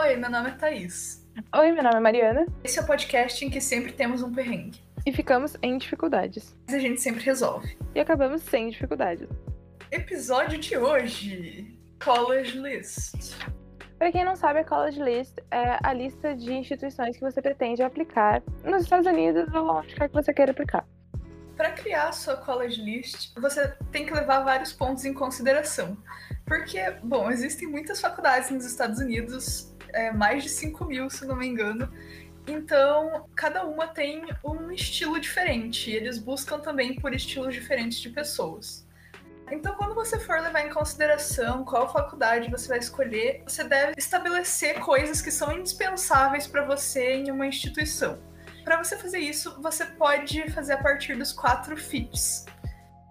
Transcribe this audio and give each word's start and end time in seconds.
Oi, 0.00 0.16
meu 0.16 0.30
nome 0.30 0.48
é 0.48 0.52
Thaís. 0.52 1.22
Oi, 1.54 1.70
meu 1.70 1.82
nome 1.82 1.96
é 1.96 2.00
Mariana. 2.00 2.46
Esse 2.64 2.78
é 2.78 2.82
o 2.82 2.86
podcast 2.86 3.44
em 3.44 3.50
que 3.50 3.60
sempre 3.60 3.92
temos 3.92 4.22
um 4.22 4.32
perrengue. 4.32 4.82
E 5.04 5.12
ficamos 5.12 5.54
em 5.60 5.76
dificuldades. 5.76 6.56
Mas 6.66 6.76
a 6.76 6.78
gente 6.78 6.98
sempre 6.98 7.22
resolve. 7.22 7.76
E 7.94 8.00
acabamos 8.00 8.40
sem 8.40 8.70
dificuldades. 8.70 9.28
Episódio 9.90 10.58
de 10.58 10.78
hoje: 10.78 11.78
College 12.02 12.58
List. 12.58 13.36
Para 13.98 14.10
quem 14.10 14.24
não 14.24 14.34
sabe, 14.34 14.60
a 14.60 14.64
College 14.64 15.02
List 15.02 15.36
é 15.50 15.78
a 15.82 15.92
lista 15.92 16.34
de 16.34 16.50
instituições 16.54 17.18
que 17.18 17.22
você 17.22 17.42
pretende 17.42 17.82
aplicar 17.82 18.42
nos 18.64 18.84
Estados 18.84 19.06
Unidos 19.06 19.52
ou 19.52 19.76
onde 19.76 19.94
quer 19.94 20.08
que 20.08 20.14
você 20.14 20.32
queira 20.32 20.52
aplicar. 20.52 20.88
Para 21.54 21.70
criar 21.72 22.08
a 22.08 22.12
sua 22.12 22.38
College 22.38 22.80
List, 22.80 23.38
você 23.38 23.68
tem 23.90 24.06
que 24.06 24.14
levar 24.14 24.40
vários 24.40 24.72
pontos 24.72 25.04
em 25.04 25.12
consideração. 25.12 25.98
Porque, 26.46 26.78
bom, 27.02 27.30
existem 27.30 27.68
muitas 27.68 28.00
faculdades 28.00 28.50
nos 28.50 28.64
Estados 28.64 28.98
Unidos 28.98 29.71
é, 29.92 30.12
mais 30.12 30.42
de 30.42 30.48
5 30.48 30.84
mil, 30.84 31.08
se 31.10 31.26
não 31.26 31.36
me 31.36 31.46
engano. 31.46 31.92
Então, 32.46 33.26
cada 33.36 33.64
uma 33.64 33.86
tem 33.86 34.24
um 34.44 34.70
estilo 34.70 35.20
diferente. 35.20 35.90
E 35.90 35.94
eles 35.94 36.18
buscam 36.18 36.58
também 36.58 36.94
por 36.94 37.14
estilos 37.14 37.54
diferentes 37.54 37.98
de 37.98 38.10
pessoas. 38.10 38.86
Então, 39.50 39.74
quando 39.74 39.94
você 39.94 40.18
for 40.18 40.40
levar 40.40 40.66
em 40.66 40.70
consideração 40.70 41.64
qual 41.64 41.92
faculdade 41.92 42.50
você 42.50 42.68
vai 42.68 42.78
escolher, 42.78 43.42
você 43.46 43.62
deve 43.62 43.92
estabelecer 43.98 44.80
coisas 44.80 45.20
que 45.20 45.30
são 45.30 45.52
indispensáveis 45.52 46.46
para 46.46 46.64
você 46.64 47.16
em 47.16 47.30
uma 47.30 47.46
instituição. 47.46 48.18
Para 48.64 48.82
você 48.82 48.96
fazer 48.96 49.18
isso, 49.18 49.60
você 49.60 49.84
pode 49.84 50.50
fazer 50.52 50.74
a 50.74 50.82
partir 50.82 51.16
dos 51.16 51.32
quatro 51.32 51.76
FITs. 51.76 52.46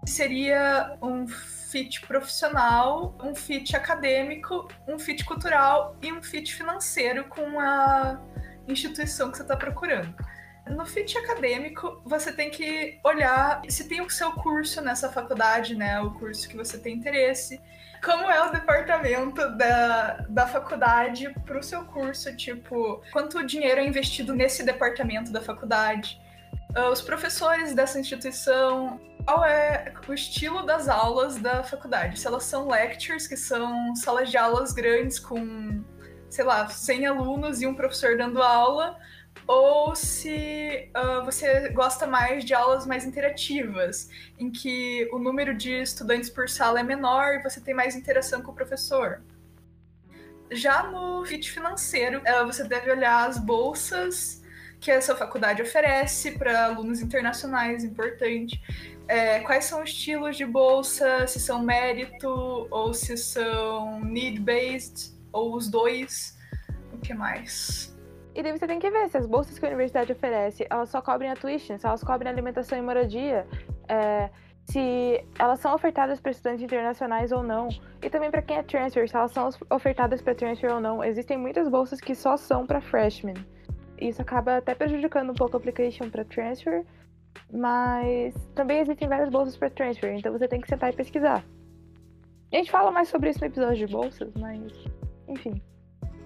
Seria 0.05 0.97
um 1.01 1.27
fit 1.71 2.01
profissional, 2.05 3.15
um 3.23 3.33
fit 3.33 3.75
acadêmico, 3.75 4.67
um 4.87 4.99
fit 4.99 5.23
cultural 5.23 5.95
e 6.01 6.11
um 6.11 6.21
fit 6.21 6.53
financeiro 6.53 7.23
com 7.25 7.59
a 7.59 8.19
instituição 8.67 9.31
que 9.31 9.37
você 9.37 9.43
está 9.43 9.55
procurando. 9.55 10.13
No 10.67 10.85
fit 10.85 11.17
acadêmico, 11.17 12.01
você 12.05 12.31
tem 12.31 12.51
que 12.51 12.99
olhar 13.03 13.61
se 13.67 13.87
tem 13.87 14.01
o 14.01 14.09
seu 14.09 14.31
curso 14.33 14.81
nessa 14.81 15.09
faculdade, 15.09 15.75
né? 15.75 15.99
O 16.01 16.11
curso 16.11 16.47
que 16.47 16.55
você 16.55 16.77
tem 16.77 16.95
interesse. 16.95 17.59
Como 18.03 18.29
é 18.29 18.47
o 18.47 18.51
departamento 18.51 19.49
da, 19.57 20.25
da 20.29 20.47
faculdade 20.47 21.33
para 21.45 21.57
o 21.57 21.63
seu 21.63 21.83
curso? 21.85 22.35
Tipo, 22.35 23.01
quanto 23.11 23.45
dinheiro 23.45 23.79
é 23.79 23.85
investido 23.85 24.33
nesse 24.33 24.63
departamento 24.63 25.31
da 25.31 25.41
faculdade? 25.41 26.21
Uh, 26.77 26.89
os 26.89 27.01
professores 27.01 27.75
dessa 27.75 27.99
instituição, 27.99 28.99
qual 29.25 29.43
é 29.43 29.93
o 30.07 30.13
estilo 30.13 30.65
das 30.65 30.87
aulas 30.87 31.35
da 31.35 31.63
faculdade? 31.63 32.17
Se 32.17 32.25
elas 32.25 32.43
são 32.45 32.69
lectures, 32.69 33.27
que 33.27 33.35
são 33.35 33.93
salas 33.95 34.31
de 34.31 34.37
aulas 34.37 34.71
grandes 34.71 35.19
com, 35.19 35.83
sei 36.29 36.45
lá, 36.45 36.69
100 36.69 37.07
alunos 37.07 37.61
e 37.61 37.67
um 37.67 37.75
professor 37.75 38.15
dando 38.15 38.41
aula, 38.41 38.97
ou 39.45 39.93
se 39.97 40.89
uh, 40.95 41.25
você 41.25 41.69
gosta 41.69 42.07
mais 42.07 42.45
de 42.45 42.53
aulas 42.53 42.85
mais 42.85 43.03
interativas, 43.03 44.09
em 44.39 44.49
que 44.49 45.09
o 45.11 45.19
número 45.19 45.53
de 45.53 45.81
estudantes 45.81 46.29
por 46.29 46.47
sala 46.47 46.79
é 46.79 46.83
menor 46.83 47.33
e 47.33 47.43
você 47.43 47.59
tem 47.59 47.73
mais 47.73 47.97
interação 47.97 48.41
com 48.41 48.51
o 48.51 48.55
professor. 48.55 49.21
Já 50.49 50.83
no 50.83 51.25
FIT 51.25 51.51
financeiro, 51.51 52.19
uh, 52.21 52.45
você 52.45 52.63
deve 52.63 52.89
olhar 52.91 53.27
as 53.27 53.37
bolsas 53.37 54.40
que 54.81 54.89
essa 54.89 55.15
faculdade 55.15 55.61
oferece 55.61 56.31
para 56.31 56.65
alunos 56.65 57.01
internacionais, 57.01 57.83
importante. 57.83 58.59
É, 59.07 59.39
quais 59.41 59.65
são 59.65 59.83
os 59.83 59.89
estilos 59.91 60.35
de 60.35 60.45
bolsa, 60.45 61.27
se 61.27 61.39
são 61.39 61.61
mérito 61.61 62.67
ou 62.71 62.93
se 62.93 63.15
são 63.15 63.99
need-based, 64.03 65.13
ou 65.31 65.55
os 65.55 65.69
dois. 65.69 66.35
O 66.91 66.97
que 66.97 67.13
mais? 67.13 67.95
E 68.33 68.41
daí 68.41 68.57
você 68.57 68.65
tem 68.65 68.79
que 68.79 68.89
ver 68.89 69.09
se 69.09 69.17
as 69.17 69.27
bolsas 69.27 69.59
que 69.59 69.65
a 69.65 69.69
universidade 69.69 70.11
oferece, 70.11 70.65
elas 70.69 70.89
só 70.89 71.01
cobrem 71.01 71.29
a 71.29 71.35
tuition, 71.35 71.77
se 71.77 71.85
elas 71.85 72.03
cobrem 72.03 72.31
alimentação 72.31 72.77
e 72.77 72.81
moradia, 72.81 73.45
é, 73.87 74.29
se 74.63 75.23
elas 75.37 75.59
são 75.59 75.75
ofertadas 75.75 76.19
para 76.19 76.31
estudantes 76.31 76.63
internacionais 76.63 77.31
ou 77.31 77.43
não, 77.43 77.67
e 78.01 78.09
também 78.09 78.31
para 78.31 78.41
quem 78.41 78.57
é 78.57 78.63
transfer, 78.63 79.07
se 79.07 79.15
elas 79.15 79.31
são 79.31 79.49
ofertadas 79.69 80.21
para 80.21 80.33
transfer 80.33 80.71
ou 80.71 80.79
não. 80.79 81.03
Existem 81.03 81.37
muitas 81.37 81.67
bolsas 81.67 81.99
que 81.99 82.15
só 82.15 82.37
são 82.37 82.65
para 82.65 82.79
freshmen 82.79 83.35
isso 84.01 84.21
acaba 84.21 84.57
até 84.57 84.73
prejudicando 84.75 85.31
um 85.31 85.35
pouco 85.35 85.55
a 85.55 85.59
application 85.59 86.09
para 86.09 86.25
transfer, 86.25 86.85
mas 87.51 88.33
também 88.55 88.79
existem 88.79 89.07
várias 89.07 89.29
bolsas 89.29 89.55
para 89.55 89.69
transfer, 89.69 90.13
então 90.17 90.31
você 90.31 90.47
tem 90.47 90.59
que 90.59 90.67
sentar 90.67 90.91
e 90.91 90.95
pesquisar. 90.95 91.43
A 92.51 92.55
gente 92.55 92.71
fala 92.71 92.91
mais 92.91 93.07
sobre 93.07 93.29
isso 93.29 93.39
no 93.39 93.47
episódio 93.47 93.87
de 93.87 93.93
bolsas, 93.93 94.33
mas 94.35 94.71
enfim. 95.27 95.61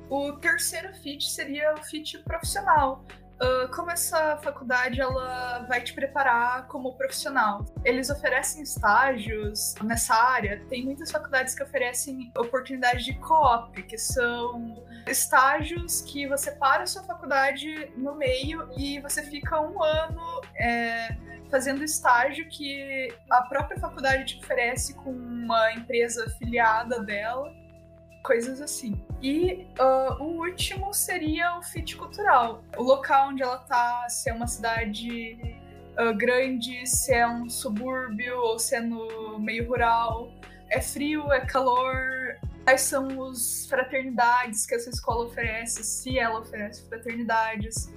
O 0.10 0.34
terceiro 0.34 0.94
fit 0.96 1.24
seria 1.30 1.74
o 1.74 1.84
fit 1.84 2.18
profissional, 2.24 3.06
Uh, 3.36 3.68
como 3.76 3.92
essa 3.92 4.38
faculdade 4.38 5.02
ela 5.02 5.66
vai 5.68 5.82
te 5.82 5.94
preparar 5.94 6.68
como 6.68 6.94
profissional. 6.94 7.66
Eles 7.84 8.10
oferecem 8.10 8.64
estágios 8.64 9.76
nessa 9.84 10.16
área. 10.16 10.64
Tem 10.70 10.86
muitas 10.86 11.12
faculdades 11.12 11.54
que 11.54 11.62
oferecem 11.62 12.32
oportunidade 12.38 13.04
de 13.04 13.14
co-op, 13.16 13.84
que 13.84 13.98
são 13.98 14.82
estágios 15.06 16.02
que 16.02 16.28
você 16.28 16.52
para 16.52 16.84
a 16.84 16.88
sua 16.88 17.04
faculdade 17.04 17.92
no 17.98 18.16
meio 18.16 18.70
e 18.78 19.02
você 19.02 19.22
fica 19.24 19.60
um 19.60 19.84
ano 19.84 20.42
é, 20.58 21.10
fazendo 21.52 21.84
estágio 21.84 22.48
que 22.48 23.14
a 23.30 23.42
própria 23.44 23.78
faculdade 23.80 24.26
te 24.26 24.44
oferece 24.44 24.94
com 24.96 25.12
uma 25.12 25.74
empresa 25.74 26.26
afiliada 26.26 27.04
dela 27.04 27.65
coisas 28.26 28.60
assim. 28.60 29.00
E 29.22 29.68
uh, 29.80 30.24
o 30.24 30.40
último 30.40 30.94
seria 30.94 31.58
o 31.58 31.62
fit 31.62 31.96
cultural. 31.96 32.64
O 32.76 32.84
local 32.84 33.30
onde 33.30 33.44
ela 33.44 33.60
tá, 33.60 34.08
se 34.10 34.30
é 34.30 34.34
uma 34.34 34.48
cidade 34.48 35.38
uh, 36.00 36.14
grande, 36.18 36.86
se 36.88 37.14
é 37.14 37.28
um 37.28 37.48
subúrbio 37.48 38.38
ou 38.38 38.58
se 38.58 38.76
é 38.76 38.82
no 38.82 39.40
meio 39.40 39.68
rural. 39.68 40.32
É 40.70 40.82
frio, 40.82 41.32
é 41.32 41.46
calor. 41.46 42.36
Quais 42.64 42.82
são 42.82 43.20
os 43.20 43.68
fraternidades 43.68 44.66
que 44.66 44.74
essa 44.74 44.90
escola 44.90 45.26
oferece, 45.26 45.84
se 45.84 46.18
ela 46.18 46.40
oferece 46.40 46.88
fraternidades. 46.90 47.94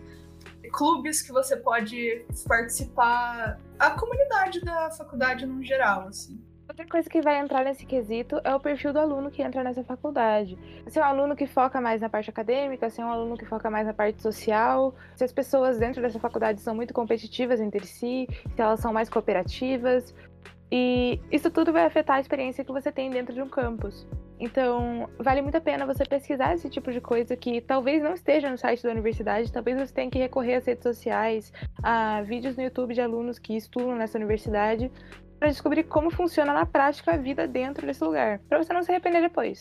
Clubes 0.70 1.22
que 1.22 1.32
você 1.32 1.56
pode 1.56 2.26
participar. 2.46 3.58
A 3.78 3.90
comunidade 3.92 4.60
da 4.60 4.90
faculdade 4.90 5.46
no 5.46 5.64
geral, 5.64 6.08
assim. 6.08 6.38
Outra 6.68 6.86
coisa 6.86 7.08
que 7.08 7.22
vai 7.22 7.40
entrar 7.40 7.64
nesse 7.64 7.86
quesito 7.86 8.38
é 8.44 8.54
o 8.54 8.60
perfil 8.60 8.92
do 8.92 8.98
aluno 8.98 9.30
que 9.30 9.40
entra 9.42 9.64
nessa 9.64 9.82
faculdade. 9.82 10.58
Se 10.86 10.98
é 10.98 11.02
um 11.02 11.04
aluno 11.06 11.34
que 11.34 11.46
foca 11.46 11.80
mais 11.80 12.02
na 12.02 12.10
parte 12.10 12.28
acadêmica, 12.28 12.90
se 12.90 13.00
é 13.00 13.04
um 13.04 13.08
aluno 13.08 13.38
que 13.38 13.46
foca 13.46 13.70
mais 13.70 13.86
na 13.86 13.94
parte 13.94 14.20
social, 14.20 14.94
se 15.16 15.24
as 15.24 15.32
pessoas 15.32 15.78
dentro 15.78 16.02
dessa 16.02 16.18
faculdade 16.18 16.60
são 16.60 16.74
muito 16.74 16.92
competitivas 16.92 17.58
entre 17.58 17.86
si, 17.86 18.28
se 18.54 18.60
elas 18.60 18.80
são 18.80 18.92
mais 18.92 19.08
cooperativas. 19.08 20.14
E 20.70 21.18
isso 21.32 21.50
tudo 21.50 21.72
vai 21.72 21.86
afetar 21.86 22.16
a 22.16 22.20
experiência 22.20 22.62
que 22.62 22.70
você 22.70 22.92
tem 22.92 23.08
dentro 23.08 23.34
de 23.34 23.40
um 23.40 23.48
campus. 23.48 24.06
Então, 24.38 25.08
vale 25.18 25.40
muito 25.40 25.56
a 25.56 25.60
pena 25.62 25.86
você 25.86 26.04
pesquisar 26.04 26.54
esse 26.54 26.68
tipo 26.68 26.92
de 26.92 27.00
coisa 27.00 27.34
que 27.34 27.62
talvez 27.62 28.02
não 28.02 28.12
esteja 28.12 28.50
no 28.50 28.58
site 28.58 28.82
da 28.82 28.90
universidade, 28.90 29.50
talvez 29.50 29.78
você 29.78 29.92
tenha 29.92 30.10
que 30.10 30.18
recorrer 30.18 30.56
às 30.56 30.66
redes 30.66 30.82
sociais, 30.82 31.50
a 31.82 32.20
vídeos 32.22 32.56
no 32.56 32.62
YouTube 32.62 32.92
de 32.92 33.00
alunos 33.00 33.38
que 33.38 33.56
estudam 33.56 33.96
nessa 33.96 34.18
universidade, 34.18 34.92
para 35.38 35.48
descobrir 35.48 35.84
como 35.84 36.10
funciona 36.10 36.52
na 36.52 36.66
prática 36.66 37.12
a 37.12 37.16
vida 37.16 37.46
dentro 37.46 37.86
desse 37.86 38.02
lugar, 38.02 38.40
para 38.48 38.58
você 38.58 38.72
não 38.72 38.82
se 38.82 38.90
arrepender 38.90 39.22
depois. 39.22 39.60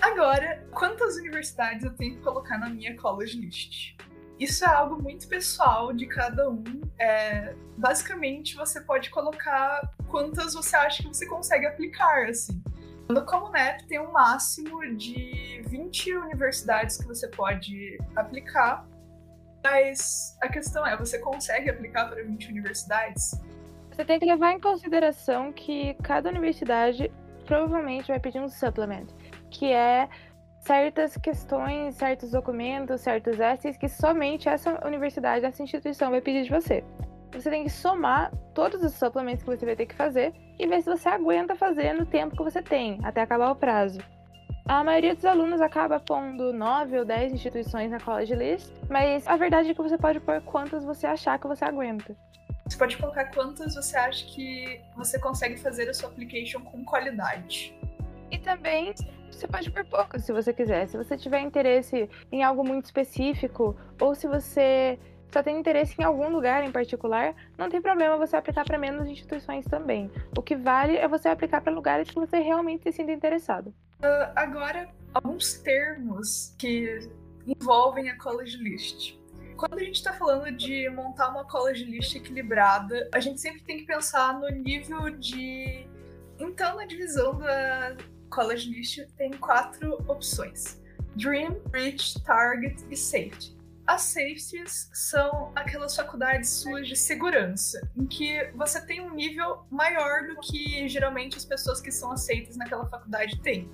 Agora, 0.00 0.66
quantas 0.72 1.16
universidades 1.16 1.84
eu 1.84 1.94
tenho 1.94 2.16
que 2.16 2.22
colocar 2.22 2.58
na 2.58 2.68
minha 2.68 2.96
college 2.96 3.38
list? 3.38 3.96
Isso 4.38 4.64
é 4.64 4.68
algo 4.68 5.00
muito 5.00 5.28
pessoal 5.28 5.92
de 5.92 6.06
cada 6.06 6.50
um. 6.50 6.64
É, 6.98 7.54
basicamente, 7.76 8.56
você 8.56 8.80
pode 8.80 9.10
colocar 9.10 9.80
quantas 10.08 10.54
você 10.54 10.74
acha 10.74 11.02
que 11.02 11.08
você 11.08 11.26
consegue 11.26 11.66
aplicar, 11.66 12.28
assim. 12.28 12.60
No 13.08 13.24
Comunep 13.24 13.86
tem 13.86 14.00
um 14.00 14.10
máximo 14.10 14.80
de 14.96 15.62
20 15.66 16.16
universidades 16.16 16.96
que 16.96 17.06
você 17.06 17.28
pode 17.28 17.98
aplicar, 18.16 18.86
mas 19.62 20.36
a 20.42 20.48
questão 20.48 20.84
é, 20.86 20.96
você 20.96 21.18
consegue 21.18 21.70
aplicar 21.70 22.08
para 22.08 22.22
20 22.24 22.48
universidades? 22.48 23.32
Você 23.92 24.04
tem 24.06 24.18
que 24.18 24.24
levar 24.24 24.52
em 24.52 24.60
consideração 24.60 25.52
que 25.52 25.94
cada 26.02 26.30
universidade 26.30 27.12
provavelmente 27.44 28.08
vai 28.08 28.18
pedir 28.18 28.40
um 28.40 28.48
supplement, 28.48 29.06
que 29.50 29.70
é 29.70 30.08
certas 30.60 31.16
questões, 31.16 31.96
certos 31.96 32.30
documentos, 32.30 33.02
certos 33.02 33.38
essays 33.38 33.76
que 33.76 33.88
somente 33.88 34.48
essa 34.48 34.80
universidade, 34.86 35.44
essa 35.44 35.62
instituição 35.62 36.10
vai 36.10 36.22
pedir 36.22 36.44
de 36.44 36.50
você. 36.50 36.82
Você 37.32 37.50
tem 37.50 37.64
que 37.64 37.70
somar 37.70 38.32
todos 38.54 38.82
os 38.82 38.92
suplementos 38.94 39.42
que 39.42 39.50
você 39.50 39.66
vai 39.66 39.76
ter 39.76 39.86
que 39.86 39.94
fazer 39.94 40.32
e 40.58 40.66
ver 40.66 40.82
se 40.82 40.88
você 40.88 41.08
aguenta 41.08 41.54
fazer 41.54 41.92
no 41.92 42.06
tempo 42.06 42.36
que 42.36 42.42
você 42.42 42.62
tem, 42.62 42.98
até 43.02 43.20
acabar 43.20 43.50
o 43.50 43.56
prazo. 43.56 44.00
A 44.66 44.84
maioria 44.84 45.14
dos 45.14 45.24
alunos 45.24 45.60
acaba 45.60 45.98
pondo 45.98 46.52
9 46.52 47.00
ou 47.00 47.04
10 47.04 47.32
instituições 47.32 47.90
na 47.90 47.98
college 47.98 48.34
list, 48.34 48.72
mas 48.88 49.26
a 49.26 49.36
verdade 49.36 49.70
é 49.70 49.74
que 49.74 49.82
você 49.82 49.98
pode 49.98 50.20
pôr 50.20 50.40
quantas 50.42 50.84
você 50.84 51.06
achar 51.06 51.38
que 51.38 51.48
você 51.48 51.64
aguenta. 51.64 52.16
Você 52.66 52.78
pode 52.78 52.96
colocar 52.96 53.26
quantas 53.26 53.74
você 53.74 53.96
acha 53.96 54.24
que 54.26 54.80
você 54.96 55.18
consegue 55.18 55.56
fazer 55.56 55.88
a 55.88 55.94
sua 55.94 56.08
application 56.08 56.60
com 56.60 56.84
qualidade. 56.84 57.76
E 58.30 58.38
também 58.38 58.94
Você 59.30 59.46
pode 59.46 59.70
por 59.70 59.84
pouco, 59.84 60.18
se 60.18 60.32
você 60.32 60.52
quiser. 60.52 60.86
Se 60.88 60.96
você 60.96 61.16
tiver 61.16 61.40
interesse 61.40 62.08
em 62.30 62.42
algo 62.42 62.64
muito 62.64 62.84
específico, 62.84 63.76
ou 64.00 64.14
se 64.14 64.26
você 64.26 64.98
só 65.32 65.42
tem 65.42 65.58
interesse 65.58 65.94
em 65.98 66.04
algum 66.04 66.28
lugar 66.28 66.62
em 66.62 66.70
particular, 66.70 67.34
não 67.56 67.70
tem 67.70 67.80
problema 67.80 68.18
você 68.18 68.36
aplicar 68.36 68.64
para 68.64 68.78
menos 68.78 69.08
instituições 69.08 69.64
também. 69.64 70.10
O 70.36 70.42
que 70.42 70.54
vale 70.54 70.96
é 70.96 71.08
você 71.08 71.28
aplicar 71.28 71.62
para 71.62 71.72
lugares 71.72 72.10
que 72.10 72.14
você 72.14 72.38
realmente 72.38 72.82
se 72.84 72.92
sinta 72.92 73.12
interessado. 73.12 73.68
Uh, 73.68 74.32
agora, 74.36 74.88
alguns 75.14 75.54
termos 75.54 76.54
que 76.58 76.98
envolvem 77.46 78.10
a 78.10 78.18
college 78.18 78.58
list. 78.58 79.21
Quando 79.62 79.78
a 79.78 79.84
gente 79.84 79.94
está 79.94 80.12
falando 80.12 80.50
de 80.50 80.90
montar 80.90 81.28
uma 81.28 81.44
college 81.44 81.84
list 81.84 82.16
equilibrada, 82.16 83.08
a 83.14 83.20
gente 83.20 83.40
sempre 83.40 83.62
tem 83.62 83.78
que 83.78 83.86
pensar 83.86 84.36
no 84.36 84.48
nível 84.48 85.08
de. 85.10 85.86
Então, 86.36 86.74
na 86.74 86.84
divisão 86.84 87.38
da 87.38 87.96
college 88.28 88.68
list, 88.68 89.06
tem 89.16 89.30
quatro 89.30 90.04
opções: 90.08 90.82
Dream, 91.14 91.62
Reach, 91.72 92.20
Target 92.24 92.84
e 92.90 92.96
Safety. 92.96 93.56
As 93.86 94.02
safeties 94.02 94.90
são 94.92 95.52
aquelas 95.54 95.94
faculdades 95.94 96.50
suas 96.50 96.88
de 96.88 96.96
segurança, 96.96 97.88
em 97.96 98.04
que 98.04 98.50
você 98.56 98.84
tem 98.84 99.00
um 99.00 99.14
nível 99.14 99.64
maior 99.70 100.26
do 100.26 100.40
que 100.40 100.88
geralmente 100.88 101.36
as 101.36 101.44
pessoas 101.44 101.80
que 101.80 101.92
são 101.92 102.10
aceitas 102.10 102.56
naquela 102.56 102.88
faculdade 102.88 103.40
têm. 103.40 103.70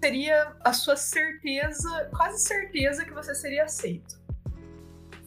Seria 0.00 0.54
a 0.60 0.72
sua 0.72 0.94
certeza, 0.96 2.10
quase 2.16 2.44
certeza 2.44 3.04
que 3.04 3.12
você 3.12 3.34
seria 3.34 3.64
aceito. 3.64 4.21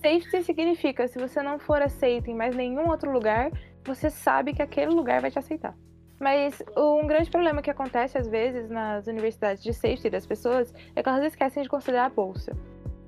Safety 0.05 0.43
significa 0.43 1.07
se 1.07 1.17
você 1.17 1.41
não 1.41 1.57
for 1.57 1.81
aceito 1.81 2.29
em 2.29 2.35
mais 2.35 2.55
nenhum 2.55 2.89
outro 2.89 3.11
lugar, 3.11 3.51
você 3.83 4.11
sabe 4.11 4.53
que 4.53 4.61
aquele 4.61 4.93
lugar 4.93 5.19
vai 5.19 5.31
te 5.31 5.39
aceitar. 5.39 5.75
Mas 6.19 6.61
um 6.77 7.07
grande 7.07 7.31
problema 7.31 7.59
que 7.59 7.71
acontece 7.71 8.15
às 8.15 8.27
vezes 8.27 8.69
nas 8.69 9.07
universidades 9.07 9.63
de 9.63 9.73
safety 9.73 10.11
das 10.11 10.27
pessoas 10.27 10.71
é 10.95 11.01
que 11.01 11.09
elas 11.09 11.23
esquecem 11.25 11.63
de 11.63 11.69
considerar 11.69 12.05
a 12.05 12.09
bolsa. 12.09 12.55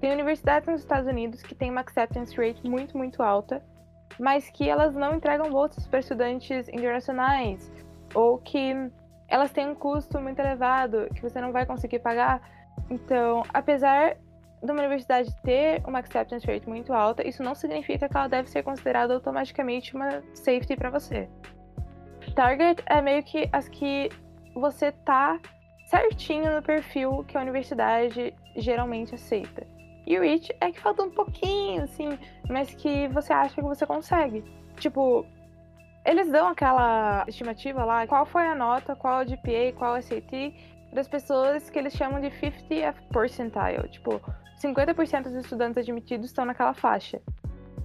Tem 0.01 0.11
universidades 0.11 0.67
nos 0.67 0.81
Estados 0.81 1.07
Unidos 1.07 1.43
que 1.43 1.53
têm 1.53 1.69
uma 1.69 1.81
acceptance 1.81 2.35
rate 2.35 2.67
muito, 2.67 2.97
muito 2.97 3.21
alta, 3.21 3.63
mas 4.19 4.49
que 4.49 4.67
elas 4.67 4.95
não 4.95 5.13
entregam 5.13 5.51
bolsas 5.51 5.85
para 5.85 5.99
estudantes 5.99 6.67
internacionais, 6.67 7.71
ou 8.15 8.39
que 8.39 8.73
elas 9.27 9.51
têm 9.51 9.69
um 9.69 9.75
custo 9.75 10.19
muito 10.19 10.39
elevado 10.39 11.07
que 11.13 11.21
você 11.21 11.39
não 11.39 11.51
vai 11.51 11.63
conseguir 11.63 11.99
pagar. 11.99 12.41
Então, 12.89 13.43
apesar 13.53 14.17
de 14.61 14.71
uma 14.71 14.81
universidade 14.81 15.33
ter 15.43 15.83
uma 15.85 15.99
acceptance 15.99 16.45
rate 16.45 16.67
muito 16.67 16.93
alta, 16.93 17.27
isso 17.27 17.43
não 17.43 17.53
significa 17.53 18.09
que 18.09 18.17
ela 18.17 18.27
deve 18.27 18.49
ser 18.49 18.63
considerada 18.63 19.13
automaticamente 19.13 19.95
uma 19.95 20.23
safety 20.33 20.75
para 20.75 20.89
você. 20.89 21.29
Target 22.35 22.83
é 22.87 23.01
meio 23.01 23.23
que 23.23 23.49
as 23.51 23.67
que 23.69 24.09
você 24.55 24.91
tá 24.91 25.39
certinho 25.85 26.55
no 26.55 26.61
perfil 26.61 27.23
que 27.27 27.37
a 27.37 27.41
universidade 27.41 28.33
geralmente 28.55 29.15
aceita. 29.15 29.65
E 30.05 30.17
o 30.17 30.23
é 30.23 30.71
que 30.71 30.79
falta 30.79 31.03
um 31.03 31.11
pouquinho, 31.11 31.83
assim, 31.83 32.17
mas 32.49 32.73
que 32.73 33.07
você 33.09 33.33
acha 33.33 33.55
que 33.55 33.61
você 33.61 33.85
consegue. 33.85 34.43
Tipo, 34.77 35.25
eles 36.05 36.31
dão 36.31 36.47
aquela 36.47 37.25
estimativa 37.27 37.83
lá, 37.83 38.07
qual 38.07 38.25
foi 38.25 38.47
a 38.47 38.55
nota, 38.55 38.95
qual 38.95 39.21
é 39.21 39.25
o 39.25 39.27
GPA, 39.27 39.73
qual 39.75 39.97
é 39.97 39.99
o 39.99 40.01
SAT, 40.01 40.53
das 40.93 41.07
pessoas 41.07 41.69
que 41.69 41.77
eles 41.77 41.93
chamam 41.93 42.19
de 42.19 42.27
50th 42.27 42.95
percentile. 43.11 43.87
Tipo, 43.89 44.21
50% 44.61 45.23
dos 45.23 45.35
estudantes 45.35 45.77
admitidos 45.77 46.27
estão 46.27 46.45
naquela 46.45 46.73
faixa. 46.73 47.21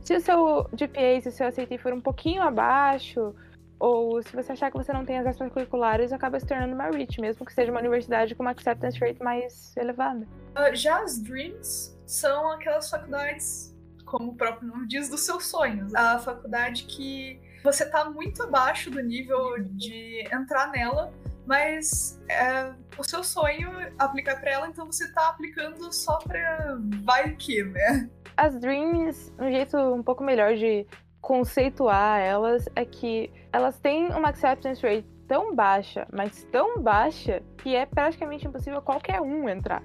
Se 0.01 0.17
o 0.17 0.21
seu 0.21 0.65
GPA, 0.73 1.21
se 1.21 1.29
o 1.29 1.33
seu 1.33 1.51
SAT 1.51 1.79
for 1.79 1.93
um 1.93 2.01
pouquinho 2.01 2.43
abaixo, 2.43 3.35
ou 3.79 4.23
se 4.23 4.35
você 4.35 4.53
achar 4.53 4.71
que 4.71 4.77
você 4.77 4.93
não 4.93 5.05
tem 5.05 5.19
as 5.19 5.27
extracurriculares, 5.27 6.13
acaba 6.13 6.39
se 6.39 6.47
tornando 6.47 6.75
uma 6.75 6.89
REACH, 6.89 7.21
mesmo 7.21 7.45
que 7.45 7.53
seja 7.53 7.71
uma 7.71 7.81
universidade 7.81 8.35
com 8.35 8.43
uma 8.43 8.53
acceptance 8.53 8.99
rate 8.99 9.23
mais 9.23 9.77
elevada. 9.77 10.27
Uh, 10.57 10.75
já 10.75 11.03
as 11.03 11.21
Dreams 11.21 11.99
são 12.07 12.51
aquelas 12.53 12.89
faculdades, 12.89 13.77
como 14.05 14.33
o 14.33 14.35
próprio 14.37 14.69
nome 14.69 14.87
diz, 14.87 15.09
dos 15.09 15.23
seus 15.23 15.47
sonhos. 15.47 15.95
A 15.95 16.19
faculdade 16.19 16.85
que 16.85 17.41
você 17.65 17.85
está 17.85 18.09
muito 18.09 18.43
abaixo 18.43 18.91
do 18.91 19.01
nível 19.01 19.59
de 19.59 20.29
entrar 20.33 20.71
nela, 20.71 21.13
mas 21.47 22.21
é 22.29 22.73
o 22.99 23.03
seu 23.03 23.23
sonho 23.23 23.71
aplicar 23.99 24.41
para 24.41 24.50
ela, 24.50 24.69
então 24.69 24.87
você 24.87 25.05
está 25.05 25.29
aplicando 25.29 25.93
só 25.93 26.19
para 26.19 26.79
vai 27.05 27.35
que, 27.37 27.62
né? 27.65 28.09
As 28.37 28.59
Dreams, 28.59 29.33
um 29.39 29.50
jeito 29.50 29.77
um 29.77 30.03
pouco 30.03 30.23
melhor 30.25 30.55
de 30.55 30.87
conceituar 31.21 32.21
elas 32.21 32.69
é 32.75 32.85
que 32.85 33.31
elas 33.53 33.79
têm 33.79 34.09
uma 34.09 34.29
acceptance 34.29 34.83
rate 34.83 35.06
tão 35.29 35.55
baixa, 35.55 36.06
mas 36.12 36.44
tão 36.50 36.83
baixa, 36.83 37.43
que 37.59 37.75
é 37.75 37.87
praticamente 37.87 38.47
impossível 38.47 38.83
qualquer 38.83 39.21
um 39.21 39.49
entrar. 39.49 39.83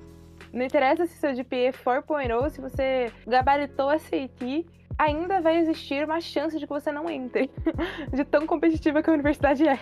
Não 0.51 0.65
interessa 0.65 1.05
se 1.05 1.17
seu 1.17 1.35
GPA 1.35 1.55
é 1.55 1.71
4.0, 1.71 2.49
se 2.49 2.61
você 2.61 3.11
gabaritou 3.25 3.89
a 3.89 3.97
ainda 4.97 5.39
vai 5.39 5.57
existir 5.57 6.03
uma 6.03 6.19
chance 6.19 6.57
de 6.57 6.65
que 6.65 6.73
você 6.73 6.91
não 6.91 7.09
entre, 7.09 7.51
de 8.11 8.25
tão 8.25 8.47
competitiva 8.47 9.03
que 9.03 9.09
a 9.09 9.13
universidade 9.13 9.67
é. 9.67 9.79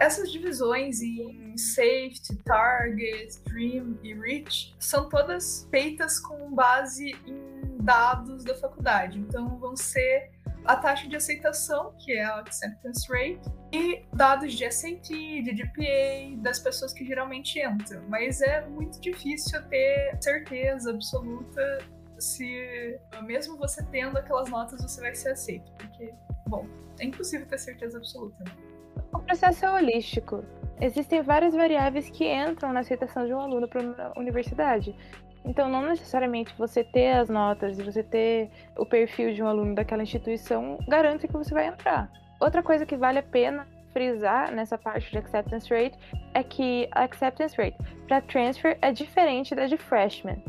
Essas 0.00 0.30
divisões 0.30 1.00
em 1.00 1.56
Safety, 1.56 2.36
Target, 2.44 3.40
Dream 3.44 3.98
e 4.02 4.14
Reach 4.14 4.74
são 4.78 5.08
todas 5.08 5.66
feitas 5.70 6.18
com 6.20 6.54
base 6.54 7.12
em 7.26 7.76
dados 7.82 8.44
da 8.44 8.54
faculdade. 8.54 9.18
Então 9.18 9.58
vão 9.58 9.76
ser 9.76 10.30
a 10.64 10.76
taxa 10.76 11.08
de 11.08 11.16
aceitação, 11.16 11.94
que 11.98 12.12
é 12.12 12.24
a 12.24 12.40
acceptance 12.40 13.06
rate, 13.08 13.48
e 13.72 14.04
dados 14.12 14.52
de 14.52 14.70
SAT, 14.70 15.08
de 15.08 15.52
GPA, 15.52 16.42
das 16.42 16.58
pessoas 16.58 16.92
que 16.92 17.04
geralmente 17.04 17.60
entram. 17.60 18.02
Mas 18.08 18.40
é 18.40 18.66
muito 18.66 19.00
difícil 19.00 19.62
ter 19.68 20.18
certeza 20.20 20.90
absoluta 20.90 21.78
se, 22.18 22.98
mesmo 23.22 23.56
você 23.56 23.84
tendo 23.90 24.18
aquelas 24.18 24.48
notas, 24.50 24.82
você 24.82 25.00
vai 25.00 25.14
ser 25.14 25.30
aceito. 25.30 25.70
Porque, 25.72 26.12
bom, 26.48 26.66
é 26.98 27.04
impossível 27.04 27.46
ter 27.46 27.58
certeza 27.58 27.98
absoluta. 27.98 28.42
Né? 28.44 28.75
O 29.16 29.20
processo 29.20 29.64
é 29.64 29.70
holístico. 29.70 30.44
Existem 30.78 31.22
várias 31.22 31.54
variáveis 31.54 32.10
que 32.10 32.30
entram 32.30 32.70
na 32.70 32.80
aceitação 32.80 33.26
de 33.26 33.32
um 33.32 33.40
aluno 33.40 33.66
para 33.66 33.80
uma 33.80 34.12
universidade. 34.14 34.94
Então, 35.42 35.70
não 35.70 35.80
necessariamente 35.86 36.54
você 36.58 36.84
ter 36.84 37.12
as 37.12 37.30
notas 37.30 37.78
e 37.78 37.82
você 37.82 38.02
ter 38.02 38.50
o 38.76 38.84
perfil 38.84 39.32
de 39.32 39.42
um 39.42 39.46
aluno 39.46 39.74
daquela 39.74 40.02
instituição 40.02 40.78
garante 40.86 41.26
que 41.26 41.32
você 41.32 41.54
vai 41.54 41.66
entrar. 41.66 42.12
Outra 42.38 42.62
coisa 42.62 42.84
que 42.84 42.94
vale 42.94 43.18
a 43.18 43.22
pena 43.22 43.66
frisar 43.94 44.52
nessa 44.52 44.76
parte 44.76 45.10
de 45.10 45.16
acceptance 45.16 45.72
rate 45.72 45.98
é 46.34 46.42
que 46.42 46.86
a 46.92 47.04
acceptance 47.04 47.56
rate 47.56 47.78
para 48.06 48.20
transfer 48.20 48.76
é 48.82 48.92
diferente 48.92 49.54
da 49.54 49.66
de 49.66 49.78
freshman. 49.78 50.44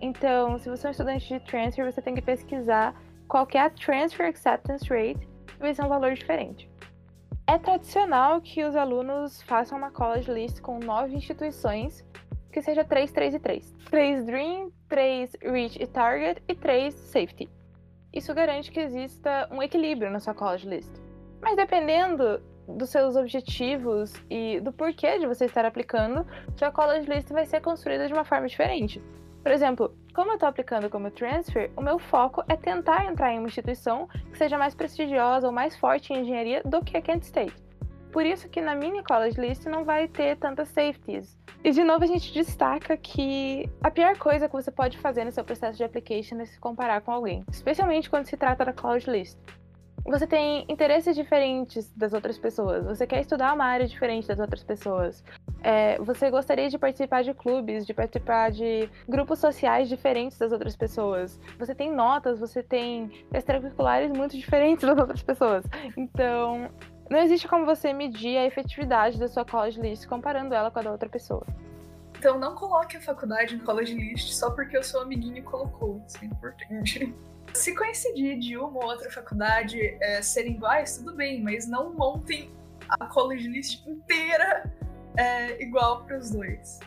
Então, 0.00 0.58
se 0.58 0.68
você 0.68 0.88
é 0.88 0.88
um 0.88 0.90
estudante 0.90 1.28
de 1.28 1.38
transfer, 1.46 1.84
você 1.84 2.02
tem 2.02 2.16
que 2.16 2.22
pesquisar 2.22 3.00
qual 3.28 3.46
é 3.54 3.60
a 3.60 3.70
transfer 3.70 4.26
acceptance 4.26 4.84
rate 4.88 5.28
vai 5.60 5.72
ser 5.72 5.84
um 5.84 5.88
valor 5.88 6.14
diferente. 6.14 6.68
É 7.50 7.56
tradicional 7.56 8.42
que 8.42 8.62
os 8.62 8.76
alunos 8.76 9.40
façam 9.40 9.78
uma 9.78 9.90
college 9.90 10.30
list 10.30 10.60
com 10.60 10.78
nove 10.78 11.16
instituições 11.16 12.04
que 12.52 12.60
seja 12.60 12.84
3, 12.84 13.10
3 13.10 13.34
e 13.36 13.38
3. 13.38 13.76
3 13.90 14.24
Dream, 14.26 14.70
3 14.86 15.32
Reach 15.40 15.82
e 15.82 15.86
Target 15.86 16.42
e 16.46 16.54
3 16.54 16.92
Safety. 16.92 17.48
Isso 18.12 18.34
garante 18.34 18.70
que 18.70 18.78
exista 18.78 19.48
um 19.50 19.62
equilíbrio 19.62 20.10
na 20.10 20.20
sua 20.20 20.34
college 20.34 20.68
list. 20.68 20.92
Mas 21.40 21.56
dependendo 21.56 22.42
dos 22.68 22.90
seus 22.90 23.16
objetivos 23.16 24.12
e 24.28 24.60
do 24.60 24.70
porquê 24.70 25.18
de 25.18 25.26
você 25.26 25.46
estar 25.46 25.64
aplicando, 25.64 26.26
sua 26.54 26.70
college 26.70 27.08
list 27.08 27.30
vai 27.30 27.46
ser 27.46 27.62
construída 27.62 28.06
de 28.06 28.12
uma 28.12 28.26
forma 28.26 28.46
diferente. 28.46 29.02
Por 29.48 29.54
exemplo, 29.54 29.96
como 30.14 30.32
eu 30.32 30.34
estou 30.34 30.46
aplicando 30.46 30.90
como 30.90 31.10
transfer, 31.10 31.70
o 31.74 31.80
meu 31.80 31.98
foco 31.98 32.44
é 32.50 32.54
tentar 32.54 33.06
entrar 33.06 33.32
em 33.32 33.38
uma 33.38 33.48
instituição 33.48 34.06
que 34.30 34.36
seja 34.36 34.58
mais 34.58 34.74
prestigiosa 34.74 35.46
ou 35.46 35.52
mais 35.54 35.74
forte 35.74 36.12
em 36.12 36.20
engenharia 36.20 36.60
do 36.66 36.84
que 36.84 36.98
a 36.98 37.00
Kent 37.00 37.22
State. 37.22 37.56
Por 38.12 38.26
isso 38.26 38.46
que 38.50 38.60
na 38.60 38.74
mini 38.74 39.02
college 39.02 39.40
list 39.40 39.64
não 39.64 39.86
vai 39.86 40.06
ter 40.06 40.36
tantas 40.36 40.68
safeties. 40.68 41.38
E 41.64 41.70
de 41.70 41.82
novo 41.82 42.04
a 42.04 42.06
gente 42.06 42.30
destaca 42.30 42.94
que 42.98 43.66
a 43.82 43.90
pior 43.90 44.18
coisa 44.18 44.48
que 44.48 44.52
você 44.52 44.70
pode 44.70 44.98
fazer 44.98 45.24
no 45.24 45.32
seu 45.32 45.42
processo 45.42 45.78
de 45.78 45.84
application 45.84 46.38
é 46.40 46.44
se 46.44 46.60
comparar 46.60 47.00
com 47.00 47.10
alguém, 47.10 47.42
especialmente 47.50 48.10
quando 48.10 48.26
se 48.26 48.36
trata 48.36 48.66
da 48.66 48.74
college 48.74 49.10
list. 49.10 49.38
Você 50.06 50.26
tem 50.26 50.66
interesses 50.68 51.16
diferentes 51.16 51.90
das 51.96 52.12
outras 52.12 52.38
pessoas, 52.38 52.84
você 52.84 53.06
quer 53.06 53.20
estudar 53.22 53.54
uma 53.54 53.64
área 53.64 53.86
diferente 53.86 54.28
das 54.28 54.40
outras 54.40 54.62
pessoas, 54.62 55.24
é, 55.62 55.98
você 55.98 56.30
gostaria 56.30 56.68
de 56.68 56.78
participar 56.78 57.22
de 57.22 57.34
clubes, 57.34 57.86
de 57.86 57.92
participar 57.92 58.50
de 58.50 58.88
grupos 59.08 59.38
sociais 59.38 59.88
diferentes 59.88 60.38
das 60.38 60.52
outras 60.52 60.76
pessoas, 60.76 61.38
você 61.58 61.74
tem 61.74 61.92
notas, 61.92 62.38
você 62.38 62.62
tem 62.62 63.10
extracurriculares 63.32 64.10
muito 64.10 64.36
diferentes 64.36 64.86
das 64.86 64.98
outras 64.98 65.22
pessoas. 65.22 65.64
Então, 65.96 66.70
não 67.10 67.18
existe 67.18 67.48
como 67.48 67.64
você 67.64 67.92
medir 67.92 68.36
a 68.36 68.44
efetividade 68.44 69.18
da 69.18 69.28
sua 69.28 69.44
college 69.44 69.80
list 69.80 70.06
comparando 70.06 70.54
ela 70.54 70.70
com 70.70 70.78
a 70.78 70.82
da 70.82 70.92
outra 70.92 71.08
pessoa. 71.08 71.46
Então 72.18 72.38
não 72.38 72.54
coloque 72.54 72.96
a 72.96 73.00
faculdade 73.00 73.56
no 73.56 73.64
college 73.64 73.94
list 73.94 74.32
só 74.32 74.50
porque 74.50 74.76
o 74.76 74.82
seu 74.82 75.00
amiguinho 75.00 75.42
colocou. 75.44 76.02
Isso 76.06 76.18
é 76.20 76.26
importante. 76.26 77.14
Se 77.54 77.74
coincidir 77.74 78.38
de 78.38 78.58
uma 78.58 78.78
ou 78.78 78.84
outra 78.84 79.10
faculdade 79.10 79.80
é, 80.02 80.20
serem 80.20 80.52
iguais, 80.52 80.98
tudo 80.98 81.14
bem, 81.14 81.42
mas 81.42 81.66
não 81.66 81.94
montem 81.94 82.50
a 82.88 83.06
college 83.06 83.48
list 83.48 83.86
inteira 83.86 84.70
é, 85.18 85.62
igual 85.62 86.04
para 86.04 86.18
os 86.18 86.30
dois. 86.30 86.80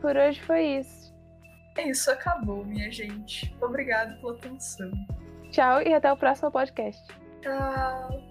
por 0.00 0.16
hoje 0.16 0.40
foi 0.42 0.78
isso. 0.78 1.14
É 1.76 1.88
isso, 1.90 2.10
acabou, 2.10 2.64
minha 2.64 2.90
gente. 2.90 3.54
Obrigado 3.60 4.18
pela 4.20 4.32
atenção. 4.32 4.90
Tchau 5.50 5.82
e 5.82 5.92
até 5.92 6.12
o 6.12 6.16
próximo 6.16 6.50
podcast. 6.50 7.06
Tchau. 7.42 8.25